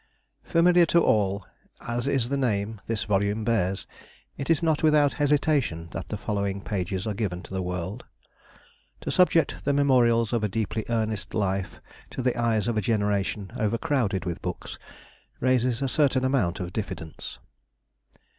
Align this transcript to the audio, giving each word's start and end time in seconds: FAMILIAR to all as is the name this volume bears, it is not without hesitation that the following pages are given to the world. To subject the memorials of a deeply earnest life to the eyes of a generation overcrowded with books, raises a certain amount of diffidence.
FAMILIAR 0.41 0.87
to 0.87 0.99
all 1.03 1.45
as 1.87 2.07
is 2.07 2.29
the 2.29 2.35
name 2.35 2.81
this 2.87 3.03
volume 3.03 3.43
bears, 3.43 3.85
it 4.35 4.49
is 4.49 4.63
not 4.63 4.81
without 4.81 5.13
hesitation 5.13 5.89
that 5.91 6.07
the 6.07 6.17
following 6.17 6.59
pages 6.59 7.05
are 7.05 7.13
given 7.13 7.43
to 7.43 7.53
the 7.53 7.61
world. 7.61 8.03
To 9.01 9.11
subject 9.11 9.63
the 9.63 9.73
memorials 9.73 10.33
of 10.33 10.43
a 10.43 10.49
deeply 10.49 10.85
earnest 10.89 11.35
life 11.35 11.79
to 12.09 12.23
the 12.23 12.35
eyes 12.35 12.67
of 12.67 12.77
a 12.77 12.81
generation 12.81 13.51
overcrowded 13.55 14.25
with 14.25 14.41
books, 14.41 14.79
raises 15.39 15.83
a 15.83 15.87
certain 15.87 16.25
amount 16.25 16.59
of 16.59 16.73
diffidence. 16.73 17.37